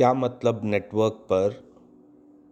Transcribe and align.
क्या 0.00 0.12
मतलब 0.14 0.60
नेटवर्क 0.64 1.12
पर 1.12 1.64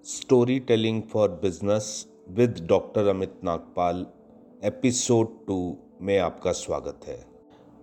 story 0.05 0.61
telling 0.61 1.03
for 1.03 1.29
business 1.29 2.09
with 2.31 2.67
doctor 2.69 3.07
Amit 3.07 3.35
Nagpal 3.45 4.07
episode 4.65 5.47
two 5.47 5.77
में 6.01 6.19
आपका 6.19 6.53
स्वागत 6.53 7.01
है। 7.07 7.25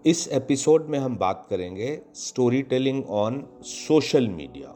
इस 0.06 0.28
एपिसोड 0.28 0.86
में 0.86 1.00
हम 1.00 1.18
बात 1.18 1.48
करेंगे 1.50 2.02
story 2.16 2.62
telling 2.62 3.04
on 3.10 3.48
social 3.62 4.28
media 4.28 4.76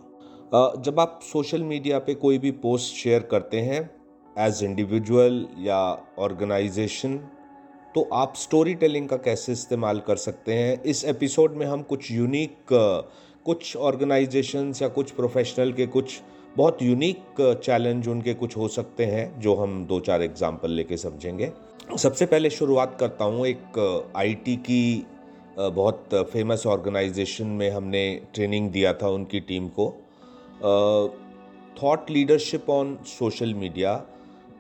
जब 0.82 1.00
आप 1.00 1.20
सोशल 1.24 1.64
मीडिया 1.64 2.00
पे 2.00 2.16
कोई 2.16 2.38
भी 2.38 2.52
पोस्ट 2.52 2.94
शेयर 2.94 3.22
करते 3.22 3.60
हैं 3.60 3.90
एज 4.38 4.64
इंडिविजुअल 4.64 5.48
या 5.58 6.06
ऑर्गेनाइजेशन 6.20 7.18
तो 7.96 8.10
आप 8.14 8.34
स्टोरी 8.36 8.76
टेलिंग 8.76 9.10
का 9.10 9.18
कैसे 9.18 9.52
इस्तेमाल 9.52 10.00
कर 10.00 10.16
सकते 10.16 10.54
हैं? 10.54 10.84
इस 10.84 11.06
एपिसोड 11.06 11.54
में 11.54 11.66
हम 11.66 11.82
कुछ 11.84 12.12
यूनिक 12.12 12.58
कुछ 13.46 13.76
ऑर्गेनाइजेशंस 13.78 14.82
या 14.82 14.88
कुछ 14.90 15.12
प्रोफेशनल 15.12 15.72
के 15.74 15.86
कुछ 15.88 16.20
बहुत 16.58 16.82
यूनिक 16.82 17.42
चैलेंज 17.64 18.08
उनके 18.08 18.34
कुछ 18.34 18.58
हो 18.58 18.68
सकते 18.68 19.06
हैं, 19.06 19.40
जो 19.40 19.56
हम 19.56 19.86
दो 19.86 20.00
चार 20.00 20.22
एग्ज़ाम्पल 20.24 20.72
लेके 20.72 20.98
समझेंगे। 20.98 21.52
सबसे 21.98 22.26
पहले 22.26 22.50
शुरुआत 22.50 22.98
करता 23.00 23.26
हूँ 23.26 23.46
एक 23.48 24.12
आईटी 24.16 24.56
की 24.66 25.06
बहुत 25.58 26.10
फ़ेमस 26.32 26.66
ऑर्गेनाइजेशन 26.68 27.48
में 27.54 27.70
हमने 27.70 28.04
ट्रेनिंग 28.34 28.70
दिया 28.72 28.94
था 28.94 29.10
उनकी 29.10 29.40
टीम 29.42 29.68
को। 29.80 29.88
Thought 31.78 32.10
leadership 32.12 32.70
on 32.70 32.98
social 33.08 33.54
media 33.56 33.96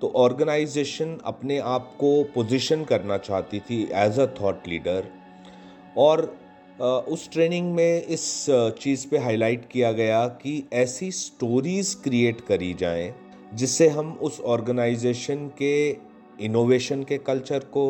तो 0.01 0.11
ऑर्गेनाइजेशन 0.15 1.17
अपने 1.25 1.57
आप 1.67 1.93
को 1.99 2.11
पोजीशन 2.35 2.83
करना 2.83 3.17
चाहती 3.19 3.59
थी 3.59 3.81
एज 3.97 4.19
अ 4.19 4.25
थॉट 4.41 4.67
लीडर 4.67 5.07
और 5.97 6.21
उस 6.81 7.29
ट्रेनिंग 7.31 7.73
में 7.75 8.05
इस 8.05 8.45
चीज़ 8.81 9.07
पे 9.07 9.17
हाईलाइट 9.17 9.67
किया 9.71 9.91
गया 9.91 10.27
कि 10.27 10.63
ऐसी 10.73 11.11
स्टोरीज़ 11.11 11.95
क्रिएट 12.03 12.41
करी 12.41 12.73
जाएँ 12.73 13.13
जिससे 13.53 13.87
हम 13.87 14.11
उस 14.21 14.39
ऑर्गेनाइजेशन 14.39 15.47
के 15.57 15.89
इनोवेशन 16.45 17.03
के 17.03 17.17
कल्चर 17.17 17.59
को, 17.59 17.85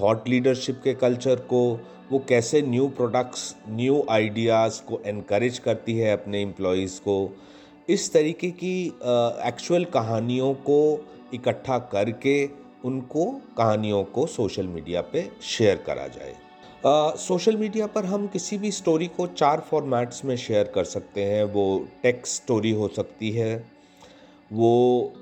थॉट 0.00 0.28
लीडरशिप 0.28 0.80
के 0.84 0.94
कल्चर 0.94 1.36
को, 1.36 1.80
वो 2.12 2.18
कैसे 2.28 2.62
न्यू 2.62 2.88
प्रोडक्ट्स, 2.88 3.54
न्यू 3.68 4.04
आइडियाज़ 4.10 4.80
को 4.82 5.00
इनक्रेज 5.06 5.58
करती 5.58 5.98
है 5.98 6.12
अपने 6.12 6.42
एम्प्लॉयज़ 6.42 7.00
को, 7.00 7.32
इस 7.88 8.12
तरीके 8.12 8.50
की 8.50 8.86
एक्चुअल 9.48 9.84
कहानियों 9.84 10.54
को 10.54 10.80
इकट्ठा 11.34 11.78
करके 11.92 12.44
उनको 12.84 13.30
कहानियों 13.58 14.04
को 14.04 14.26
सोशल 14.26 14.66
मीडिया 14.66 15.00
पे 15.00 15.28
शेयर 15.42 15.76
करा 15.76 16.06
जाए। 16.08 16.34
सोशल 16.84 17.56
मीडिया 17.56 17.86
पर 17.86 18.04
हम 18.04 18.26
किसी 18.26 18.58
भी 18.58 18.70
स्टोरी 18.70 19.06
को 19.06 19.26
चार 19.26 19.60
फॉर्मेट्स 19.60 20.24
में 20.24 20.36
शेयर 20.36 20.64
कर 20.64 20.84
सकते 20.84 21.24
हैं। 21.24 21.44
वो 21.44 21.86
टेक्स्ट 22.02 22.42
स्टोरी 22.42 22.70
हो 22.70 22.88
सकती 22.88 23.30
है 23.30 23.54
वो 24.52 25.12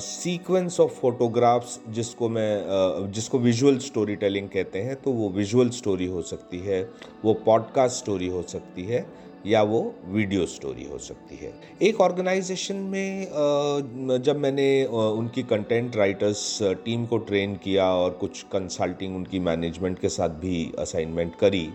सीक्वेंस 0.00 0.80
ऑफ़ 0.80 0.90
फोटोग्राफ्स 0.90 1.78
जिसको 1.88 2.28
मैं 2.28 2.58
uh, 2.60 3.12
जिसको 3.12 3.38
विजुअल 3.38 3.78
स्टोरी 3.78 4.16
टेलिंग 4.16 4.48
कहते 4.48 4.82
हैं 4.82 4.96
तो 4.96 5.12
वो 5.12 5.28
विजुअल 5.28 5.70
स्टोरी 5.70 6.06
हो 6.06 6.22
सकती 6.22 6.58
है 6.58 6.82
वो 7.24 7.34
पॉडकास्ट 7.34 7.96
स्टोरी 7.96 8.28
हो 8.28 8.42
सकती 8.42 8.84
है। 8.84 9.06
या 9.46 9.62
वो 9.62 9.80
वीडियो 10.06 10.46
स्टोरी 10.46 10.84
हो 10.84 10.98
सकती 10.98 11.36
है। 11.36 11.52
एक 11.82 12.00
ऑर्गेनाइजेशन 12.00 12.76
में 12.92 14.18
जब 14.24 14.36
मैंने 14.36 14.84
उनकी 14.84 15.42
कंटेंट 15.42 15.96
राइटर्स 15.96 16.58
टीम 16.84 17.06
को 17.06 17.18
ट्रेन 17.28 17.54
किया 17.64 17.84
और 17.94 18.10
कुछ 18.20 18.42
कंसल्टिंग 18.52 19.16
उनकी 19.16 19.38
मैनेजमेंट 19.38 19.98
के 19.98 20.08
साथ 20.08 20.28
भी 20.40 20.72
असाइनमेंट 20.78 21.34
करी 21.36 21.66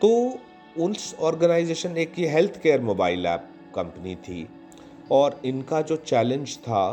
तो 0.00 0.10
उस 0.76 1.14
ऑर्गेनाइजेशन 1.20 1.96
एक 1.96 2.18
ये 2.18 2.28
health 2.28 2.60
care 2.62 2.80
mobile 2.82 3.26
app 3.26 3.48
company 3.74 4.14
थी 4.24 4.46
और 5.12 5.40
इनका 5.44 5.80
जो 5.82 5.96
चैलेंज 5.96 6.56
था 6.58 6.88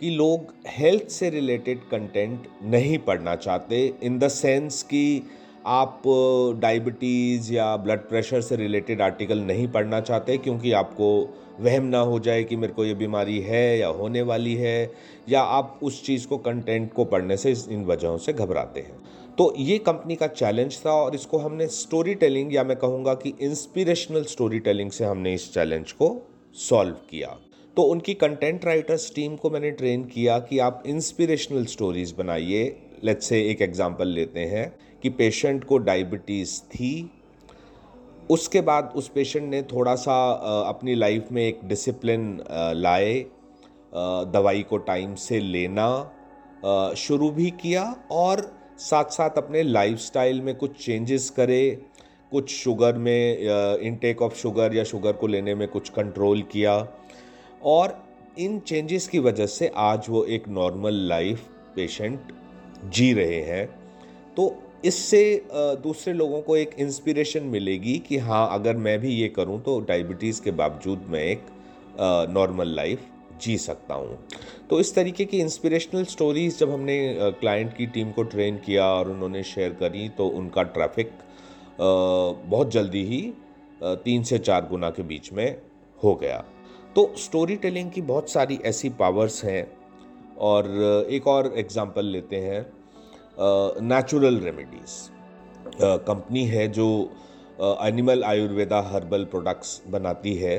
कि 0.00 0.10
लोग 0.10 0.54
हेल्थ 0.68 1.08
से 1.10 1.30
रिलेटेड 1.30 1.80
कंटेंट 1.90 2.46
नहीं 2.62 2.98
पढ़ना 2.98 3.34
चाहते 3.36 3.94
इन 4.02 4.18
द 4.18 4.28
सेंस 4.28 4.82
कि 4.82 5.22
आप 5.66 6.02
डायबिटीज़ 6.60 7.52
या 7.52 7.76
ब्लड 7.76 7.98
प्रेशर 7.98 8.40
से 8.40 8.56
रिलेटेड 8.56 9.00
आर्टिकल 9.02 9.38
नहीं 9.38 9.66
पढ़ना 9.68 10.00
चाहते 10.00 10.36
क्योंकि 10.36 10.72
आपको 10.72 11.08
वहम 11.60 11.84
ना 11.84 11.98
हो 11.98 12.18
जाए 12.20 12.42
कि 12.44 12.56
मेरे 12.56 12.72
को 12.72 12.84
ये 12.84 12.94
बीमारी 12.94 13.38
है 13.40 13.78
या 13.78 13.88
होने 13.88 14.22
वाली 14.22 14.54
है, 14.54 14.92
या 15.28 15.40
आप 15.40 15.78
उस 15.82 16.04
चीज़ 16.04 16.26
को 16.26 16.38
कंटेंट 16.38 16.92
को 16.92 17.04
पढ़ने 17.04 17.36
से 17.36 17.54
इन 17.70 17.84
वजहों 17.84 18.16
से 18.18 18.32
घबराते 18.32 18.80
हैं। 18.80 18.98
तो 19.38 19.52
ये 19.58 19.78
कंपनी 19.78 20.16
का 20.16 20.26
चैलेंज 20.26 20.80
था 20.86 20.92
और 20.92 21.14
इसको 21.14 21.38
हमने 21.38 21.66
स्टोरी 21.66 22.14
टेलिंग 22.14 22.54
या 22.54 22.64
मैं 22.64 22.76
कहूँगा 22.76 23.14
कि 23.14 23.34
इंस्पिरेशनल 23.40 24.24
स्टोरी 24.24 24.58
टेलिंग 24.58 24.90
से 24.90 25.04
हमने 25.04 25.34
इस 25.34 25.52
चैलेंज 25.54 25.92
को 25.92 26.16
सॉल्व 26.58 26.94
किया। 27.10 27.38
तो 27.76 27.82
उनकी 27.82 28.14
कंटेंट 28.14 28.64
राइटर्स 28.64 29.12
टीम 29.14 29.36
को 29.36 29.50
मैंने 29.50 29.70
ट्रेन 29.70 30.04
किया 30.04 30.38
कि 30.38 30.58
आप 30.58 30.82
इंस्पिरेशनल 30.86 31.64
स्टोरीज 31.64 32.14
बनाइए। 32.18 32.64
लेट्स 33.04 33.28
से 33.28 33.40
एक 33.50 33.62
एग्जांपल 33.62 34.08
लेते 34.08 34.40
हैं। 34.40 34.72
कि 35.02 35.10
पेशेंट 35.10 35.64
को 35.64 35.78
डायबिटीज़ 35.78 36.60
थी। 36.64 37.10
उसके 38.30 38.60
बाद 38.60 38.92
उस 38.96 39.08
पेशेंट 39.08 39.50
ने 39.50 39.62
थोड़ा 39.62 39.94
सा 39.94 40.16
अपनी 40.68 40.94
लाइफ 40.94 41.28
में 41.32 41.42
एक 41.42 41.60
डिसिप्लिन 41.64 42.38
लाए 42.76 43.14
दवाई 44.32 44.62
को 44.62 44.76
टाइम 44.78 45.14
से 45.14 45.40
लेना 45.40 45.88
शुरू 46.96 47.30
भी 47.30 47.50
किया 47.62 47.84
और 48.10 48.40
साथ 48.78 49.04
साथ 49.04 49.38
अपने 49.38 49.62
लाइफस्टाइल 49.62 50.40
में 50.40 50.54
कुछ 50.54 50.84
चेंजेस 50.84 51.28
करे, 51.30 51.70
कुछ 52.32 52.50
शुगर 52.50 52.98
में 52.98 53.38
इनटेक 53.80 54.22
ऑफ़ 54.22 54.36
शुगर 54.36 54.74
या 54.74 54.84
शुगर 54.84 55.12
को 55.12 55.26
लेने 55.26 55.54
में 55.54 55.66
कुछ 55.68 55.88
कंट्रोल 55.88 56.42
किया 56.42 56.76
और 57.64 57.96
इन 58.38 58.58
चेंजेस 58.58 59.08
की 59.08 59.18
वजह 59.18 59.46
से 59.46 59.70
आज 59.76 60.06
वो 60.08 60.24
एक 60.26 60.48
नॉर्मल 60.48 60.94
लाइफ 61.08 61.46
पेशेंट 61.76 62.32
जी 62.84 63.12
रहे 63.12 63.40
हैं। 63.42 63.66
तो 64.36 64.54
इससे 64.84 65.20
दूसरे 65.82 66.12
लोगों 66.14 66.40
को 66.42 66.56
एक 66.56 66.74
इंस्पिरेशन 66.78 67.42
मिलेगी 67.46 67.98
कि 67.98 68.18
हाँ 68.18 68.48
अगर 68.52 68.76
मैं 68.76 68.98
भी 69.00 69.10
ये 69.10 69.28
करूँ 69.28 69.60
तो 69.62 69.78
डायबिटीज़ 69.80 70.42
के 70.42 70.50
बावजूद 70.52 71.06
मैं 71.10 71.22
एक 71.22 71.46
नॉर्मल 72.30 72.74
लाइफ 72.76 73.06
जी 73.42 73.56
सकता 73.58 73.94
हूँ। 73.94 74.18
तो 74.70 74.80
इस 74.80 74.94
तरीके 74.94 75.24
की 75.24 75.38
इंस्पिरेशनल 75.40 76.04
स्टोरीज 76.04 76.58
जब 76.58 76.70
हमने 76.70 76.96
क्लाइंट 77.40 77.76
की 77.76 77.86
टीम 77.86 78.10
को 78.12 78.22
ट्रेन 78.24 78.56
किया 78.56 78.86
और 78.86 79.10
उन्होंने 79.10 79.42
शेयर 79.44 79.72
करी 79.80 80.08
तो 80.08 80.26
उनका 80.30 80.62
ट्रैफ़िक 80.62 81.12
बहुत 81.80 82.70
जल्दी 82.70 83.04
ही 83.04 83.22
तीन 83.82 84.22
से 84.22 84.38
चार 84.38 84.66
गुना 84.66 84.90
के 84.90 85.02
बीच 85.02 85.32
में 85.32 85.56
हो 86.00 86.14
गया। 86.14 86.44
तो 86.96 87.12
स्टोरी 87.18 87.56
टेलिंग 87.56 87.90
की 87.90 88.00
बहुत 88.02 88.30
सारी 88.30 88.58
ऐसी 88.64 88.88
पावर्स 88.98 89.44
हैं 89.44 89.66
और 90.40 91.06
एक 91.10 91.26
और 91.28 91.52
एग्ज़ाम्पल 91.58 92.06
लेते 92.06 92.36
हैं। 92.36 92.62
नेचुरल 93.38 94.38
रेमेडीज़ 94.40 94.94
कंपनी 96.06 96.44
है 96.44 96.66
जो 96.68 96.88
एनिमल 97.60 98.24
आयुर्वेदा 98.24 98.80
हर्बल 98.80 99.24
प्रोडक्ट्स 99.24 99.82
बनाती 99.88 100.34
है। 100.34 100.58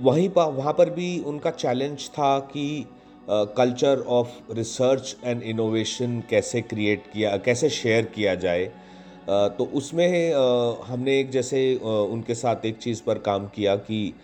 वहीं 0.00 0.28
पर 0.28 0.50
वहाँ 0.52 0.72
पर 0.72 0.90
भी 0.90 1.18
उनका 1.20 1.50
चैलेंज 1.50 2.08
था 2.08 2.38
कि 2.38 2.86
culture 3.30 4.04
of 4.08 4.52
research 4.52 5.16
and 5.24 5.42
innovation 5.42 6.22
कैसे 6.30 6.60
क्रिएट 6.62 7.04
किया 7.12 7.36
कैसे 7.36 7.70
शेयर 7.70 8.04
किया 8.04 8.34
जाए। 8.34 8.64
uh, 8.66 9.48
तो 9.58 9.64
उसमें 9.74 10.32
uh, 10.32 10.84
हमने 10.86 11.18
एक 11.20 11.30
जैसे 11.30 11.60
uh, 11.76 11.84
उनके 11.84 12.34
साथ 12.34 12.66
एक 12.66 12.78
चीज़ 12.78 13.02
पर 13.02 13.18
काम 13.18 13.46
किया 13.46 13.76
कि 13.76 14.14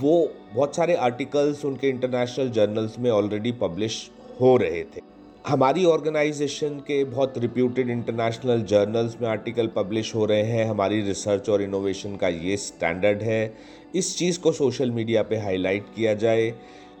वो 0.00 0.12
बहुत 0.54 0.76
सारे 0.76 0.94
आर्टिकल्स 0.94 1.64
उनके 1.64 1.88
इंटरनेशनल 1.88 2.50
जर्नल्स 2.50 2.98
में 2.98 3.10
ऑलरेडी 3.10 3.52
पब्लिश 3.52 4.10
हो 4.40 4.56
रहे 4.56 4.82
थे। 4.84 5.00
हमारी 5.44 5.84
ऑर्गेनाइजेशन 5.84 6.78
के 6.86 7.02
बहुत 7.04 7.38
रिप्यूटेड 7.38 7.90
इंटरनेशनल 7.90 8.62
जर्नल्स 8.62 9.16
में 9.20 9.28
आर्टिकल 9.28 9.66
पब्लिश 9.76 10.14
हो 10.14 10.24
रहे 10.24 10.42
हैं। 10.42 10.64
हमारी 10.64 11.00
रिसर्च 11.02 11.48
और 11.48 11.62
इनोवेशन 11.62 12.16
का 12.16 12.28
ये 12.28 12.56
स्टैंडर्ड 12.56 13.22
है। 13.22 13.54
इस 13.94 14.16
चीज़ 14.18 14.40
को 14.40 14.52
सोशल 14.52 14.90
मीडिया 14.90 15.22
पे 15.22 15.36
हाईलाइट 15.36 15.84
किया 15.96 16.14
जाए। 16.14 16.50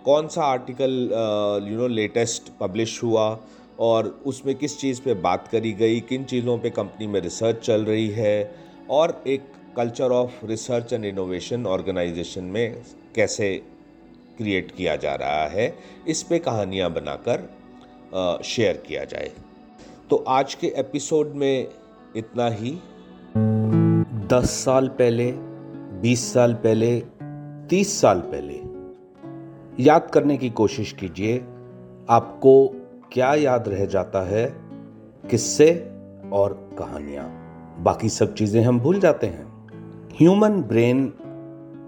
कौन 0.04 0.28
सा 0.28 0.42
article 0.44 0.92
you 1.70 1.78
know 1.78 1.86
latest 1.88 2.52
publish 2.60 3.02
हुआ 3.02 3.28
और 3.80 4.08
उसमें 4.26 4.54
किस 4.54 4.78
चीज़ 4.80 5.00
पे 5.02 5.14
बात 5.14 5.48
करी 5.48 5.72
गई, 5.72 6.00
किन 6.00 6.24
चीज़ों 6.24 6.58
पे 6.58 6.70
कंपनी 6.70 7.06
में 7.06 7.20
रिसर्च 7.20 7.56
चल 7.56 7.84
रही 7.84 8.08
है 8.08 8.54
और 8.90 9.22
एक 9.26 9.52
culture 9.76 10.12
of 10.12 10.44
research 10.46 10.92
and 10.92 11.04
innovation 11.04 11.66
organisation 11.66 12.44
में 12.44 12.82
कैसे 13.14 13.48
क्रिएट 14.38 14.70
किया 14.70 14.96
जा 14.96 15.14
रहा 15.14 15.46
है, 15.46 15.74
इस 16.08 16.22
पे 16.22 16.38
कहानियाँ 16.38 16.92
बनाकर 16.92 17.48
शेयर 18.44 18.82
किया 18.86 19.04
जाए। 19.04 19.30
तो 20.10 20.16
आज 20.28 20.54
के 20.54 20.66
एपिसोड 20.76 21.32
में 21.34 21.68
इतना 22.16 22.48
ही। 22.50 22.70
दस 24.28 24.50
साल 24.64 24.88
पहले, 24.88 25.30
बीस 26.02 26.32
साल 26.32 26.54
पहले, 26.54 27.00
तीस 27.70 28.00
साल 28.00 28.20
पहले। 28.26 28.60
याद 29.82 30.10
करने 30.10 30.36
की 30.36 30.50
कोशिश 30.50 30.92
कीजिए, 30.92 31.36
आपको 32.08 32.68
क्या 33.12 33.34
याद 33.34 33.68
रह 33.68 33.84
जाता 33.86 34.22
है, 34.28 34.46
किससे 35.30 35.72
और 36.32 36.52
कहानियाँ। 36.78 37.28
बाकी 37.78 38.08
सब 38.08 38.34
चीज़ें 38.34 38.62
हम 38.62 38.80
भूल 38.80 39.00
जाते 39.00 39.26
हैं। 39.26 39.44
ह्यूमन 40.18 40.62
ब्रेन 40.62 41.12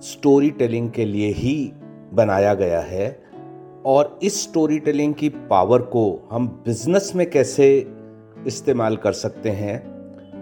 स्टोरी 0.03 0.51
टेलिंग 0.51 0.91
के 0.91 1.05
लिए 1.05 1.29
ही 1.29 1.73
बनाया 2.15 2.55
गया 2.55 2.81
है 2.81 3.23
और 3.87 4.19
इस 4.23 4.43
स्टोरी 4.43 4.79
टेलिंग 4.79 5.15
की 5.15 5.29
पावर 5.29 5.83
को 5.83 6.29
हम 6.33 6.47
बिज़नेस 6.65 7.13
में 7.15 7.31
कैसे 7.31 7.87
इस्तेमाल 8.47 8.97
कर 8.97 9.13
सकते 9.13 9.51
हैं, 9.51 9.77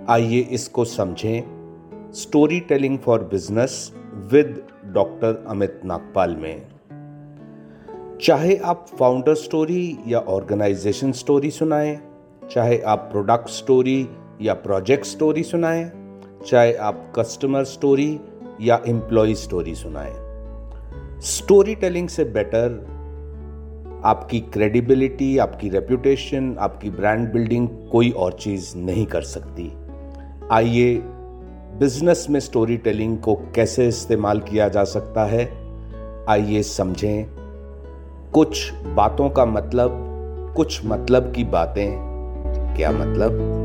आइए 0.08 0.40
इसको 0.40 0.84
समझें। 0.84 2.12
Story 2.12 2.60
telling 2.60 2.98
for 2.98 3.24
business 3.24 3.92
with 4.32 4.62
doctor 4.84 5.44
Amit 5.48 5.80
Nagpal 5.84 6.36
में। 6.36 6.66
चाहे 8.22 8.56
आप 8.56 8.86
फाउंडर 8.98 9.34
स्टोरी 9.34 9.98
या 10.06 10.20
ऑर्गेनाइजेशन 10.20 11.12
स्टोरी 11.12 11.50
सुनाएँ, 11.50 11.98
चाहे 12.50 12.80
आप 12.80 12.98
प्रोडक्ट 12.98 13.48
स्टोरी 13.48 14.08
या 14.42 14.54
प्रोजेक्ट 14.54 15.04
स्टोरी 15.04 15.42
सुनाएँ, 15.42 15.90
चाहे 16.46 16.74
आप 16.74 17.12
कस्टमर 17.16 17.64
स्टोरी 17.64 18.20
या 18.60 18.82
एम्प्लॉय 18.86 19.34
स्टोरी 19.34 19.74
सुनाएँ। 19.74 20.25
स्टोरी 21.20 21.74
टेलिंग 21.74 22.08
से 22.08 22.24
बेटर 22.24 22.96
आपकी 24.04 24.40
क्रेडिबिलिटी 24.40 25.38
आपकी 25.38 25.68
रेप्यूटेशन 25.68 26.56
आपकी 26.58 26.90
ब्रांड 26.90 27.32
बिल्डिंग 27.32 27.68
कोई 27.92 28.10
और 28.10 28.32
चीज़ 28.32 28.76
नहीं 28.76 29.06
कर 29.06 29.22
सकती। 29.22 29.72
आइए 30.52 30.94
बिज़नेस 31.78 32.26
में 32.30 32.40
स्टोरी 32.40 32.76
टेलिंग 32.76 33.18
को 33.18 33.34
कैसे 33.34 33.88
इस्तेमाल 33.88 34.40
किया 34.40 34.68
जा 34.68 34.84
सकता 34.84 35.24
है? 35.24 35.52
आइए 36.28 36.62
समझें। 36.62 37.26
कुछ 38.32 38.72
बातों 38.72 39.30
का 39.30 39.44
मतलब 39.44 39.90
कुछ 40.56 40.80
मतलब 40.84 41.32
की 41.32 41.44
बातें। 41.44 41.90
क्या 42.76 42.90
मतलब? 42.90 43.55